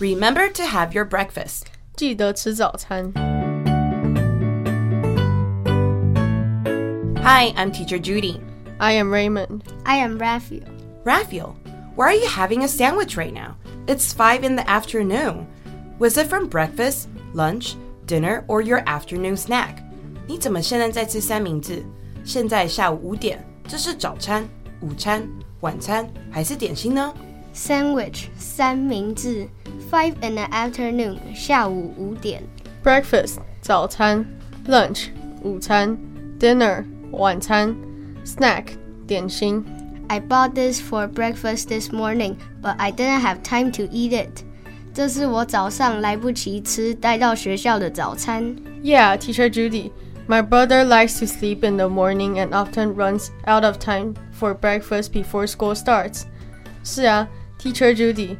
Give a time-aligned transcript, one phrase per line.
[0.00, 1.64] remember to have your breakfast，
[1.94, 3.12] 记得吃早餐。
[7.22, 8.40] Hi, I'm teacher Judy.
[8.78, 9.60] I am Raymond.
[9.84, 10.64] I am Rafael.
[11.04, 11.54] Rafael,
[11.96, 13.56] why are you having a sandwich right now?
[13.86, 15.46] It's 5 in the afternoon.
[15.98, 19.83] Was it from breakfast, lunch, dinner, or your afternoon snack?
[20.27, 21.83] 你怎么现在在吃三明治？
[22.23, 24.47] 现在下午五点，这是早餐、
[24.81, 25.27] 午餐、
[25.61, 27.13] 晚餐还是点心呢？
[27.55, 29.47] Sandwich 三明治，
[29.91, 32.43] five in the afternoon 下午五点。
[32.83, 34.25] Breakfast 早餐，
[34.67, 35.07] Lunch
[35.41, 35.97] 午餐，
[36.39, 37.75] Dinner 晚餐，
[38.23, 38.65] Snack
[39.07, 39.65] 点心。
[40.07, 44.43] I bought this for breakfast this morning, but I didn't have time to eat it.
[44.93, 48.55] 这是我早上来不及吃带到学校的早餐。
[48.83, 49.91] Yeah, Teacher Judy.
[50.27, 54.53] My brother likes to sleep in the morning and often runs out of time for
[54.53, 56.23] breakfast before school starts.
[56.83, 57.27] 是啊，
[57.59, 58.37] Teacher Judy，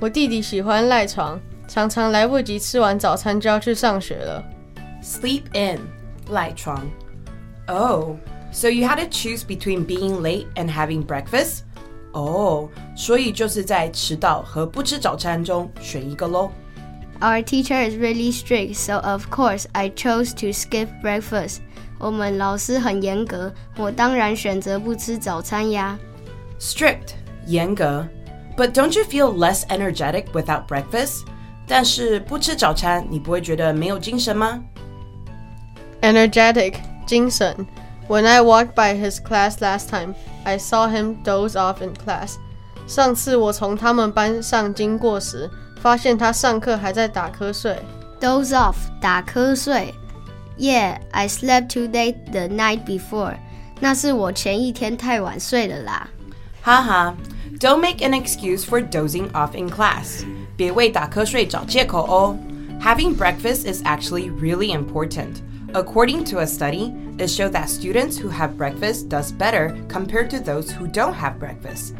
[0.00, 4.44] 我弟弟喜欢赖床，常常来不及吃完早餐就要去上学了。
[5.02, 5.80] Sleep in,
[6.28, 6.86] 赖床.
[7.66, 8.16] Oh,
[8.52, 11.60] so you had to choose between being late and having breakfast?
[12.12, 16.50] Oh, 所以就是在迟到和不吃早餐中选一个喽。
[17.20, 21.58] Our teacher is really strict, so of course I chose to skip breakfast.
[21.98, 25.98] 我们老师很严格，我当然选择不吃早餐呀。
[26.58, 27.10] Strict,
[27.46, 28.08] 严格.
[28.56, 31.24] But don't you feel less energetic without breakfast?
[31.66, 34.62] 但是不吃早餐，你不会觉得没有精神吗？
[36.00, 36.74] Energetic
[37.06, 37.54] 精神。
[38.08, 42.36] When I walked by his class last time, I saw him doze off in class.
[42.86, 45.48] 上次我从他们班上经过时，
[45.84, 47.78] 发现他上课还在打瞌睡。
[48.20, 49.94] Doze off 打瞌睡。
[50.58, 53.36] Yeah, I slept too late the night before.
[53.80, 56.08] 那是我前一天太晚睡了啦。
[56.60, 57.16] 哈哈，
[57.58, 60.24] Don't make an excuse for dozing off in class.
[60.56, 62.36] 别为打瞌睡找借口哦。
[62.82, 65.36] Having breakfast is actually really important.
[65.72, 70.38] According to a study, it showed that students who have breakfast does better compared to
[70.38, 71.94] those who don't have breakfast.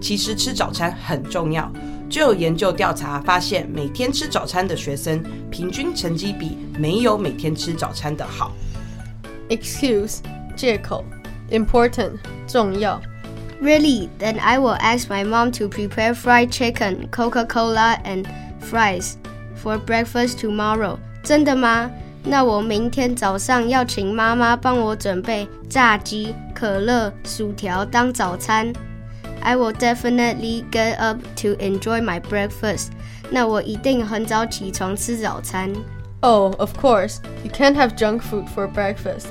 [0.00, 1.70] 其实吃早餐很重要。
[2.11, 8.51] 就有研究调查发现，每天吃早餐的学生平均成绩比没有每天吃早餐的好。
[9.47, 10.17] Excuse
[10.53, 11.05] 借口。
[11.49, 13.01] Important 重要。
[13.61, 14.09] Really?
[14.19, 18.25] Then I will ask my mom to prepare fried chicken, Coca-Cola, and
[18.59, 19.13] fries
[19.55, 20.97] for breakfast tomorrow.
[21.23, 21.89] 真的吗？
[22.23, 28.73] 那我明天早上要请妈妈帮我准备炸鸡、可乐、薯条当早餐。
[29.42, 32.88] I will definitely get up to enjoy my breakfast.
[33.30, 35.72] 那我一定很早起床吃早餐。
[36.20, 39.26] Oh, of course, you can't have junk food for breakfast.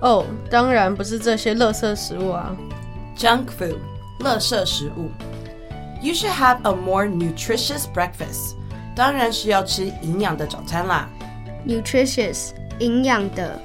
[0.00, 2.56] 哦，当然不是这些垃圾食物啊。
[3.16, 3.76] Junk food,
[4.20, 5.10] 垃圾食物.
[6.00, 8.54] You should have a more nutritious breakfast.
[8.94, 11.08] 当然是要吃营养的早餐啦。
[11.66, 13.60] Nutritious 营养的。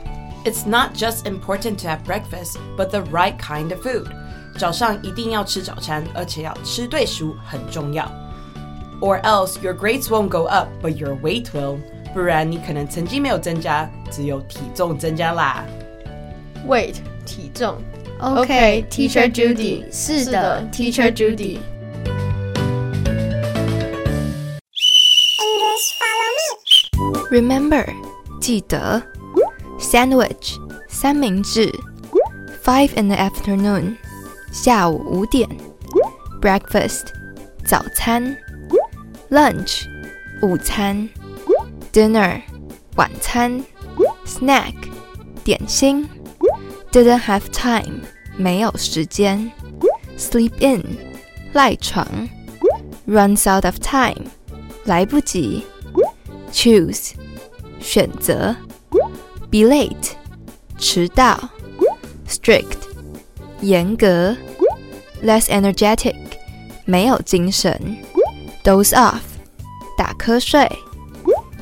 [0.46, 4.08] It's not just important to have breakfast, but the right kind of food.
[4.58, 8.10] 早上一定要吃早餐，而且要吃对食物很重要。
[9.02, 11.78] Or else your grades won't go up, but your weight will.
[12.14, 15.66] 不然你可能成绩没有增加，只有体重增加啦。
[16.68, 16.96] Weight
[17.26, 17.78] 体重。
[18.20, 19.84] OK, Teacher Judy.
[19.92, 21.60] 是的，Teacher Judy.
[27.30, 27.86] Remember，
[28.40, 29.04] 记得
[29.82, 30.58] ，sandwich
[30.88, 31.72] 三明治，
[32.64, 33.96] five in the afternoon
[34.52, 35.48] 下午五点，
[36.42, 37.08] breakfast
[37.66, 38.38] 早餐，
[39.30, 39.86] lunch
[40.42, 41.10] 午餐，
[41.92, 42.42] dinner
[42.96, 43.64] 晚餐，
[44.26, 44.74] snack
[45.44, 46.08] 点心，
[46.92, 48.02] didn't have time
[48.38, 49.52] 没有时间，
[50.18, 50.84] sleep in
[51.54, 52.06] 赖床，
[53.08, 54.26] runs out of time
[54.86, 55.66] 来不及。
[56.52, 57.12] choose
[57.80, 58.56] 选择
[59.52, 60.12] ，be late
[60.78, 61.50] 迟到，
[62.28, 62.78] strict
[63.62, 64.36] 严格，
[65.24, 66.16] less energetic
[66.86, 67.98] 没有精神，
[68.64, 69.22] doze off
[69.98, 70.70] 打瞌睡，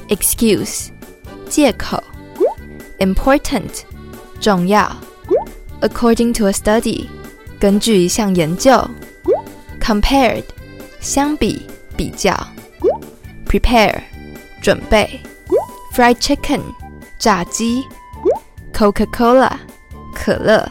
[0.10, 0.90] excuse
[1.50, 2.04] 借口，
[3.00, 3.84] important
[4.40, 4.96] 重要，
[5.82, 7.08] according to a study
[7.60, 8.86] 根据一项研究，
[9.80, 10.44] compared
[11.00, 11.66] 相比
[11.96, 12.36] 比较，
[13.48, 14.02] prepare
[14.62, 15.22] 准备，
[15.96, 16.60] fried chicken
[17.21, 17.87] 炸鸡
[18.73, 19.53] ，Coca-Cola
[20.15, 20.67] 可乐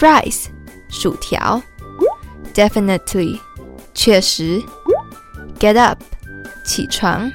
[0.00, 0.46] ，fries
[0.88, 1.62] 薯条
[2.54, 3.38] ，definitely
[3.92, 4.62] 确实
[5.58, 6.02] ，get up
[6.64, 7.30] 起床